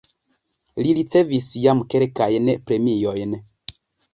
[0.85, 3.37] Li ricevis jam kelkajn premiojn.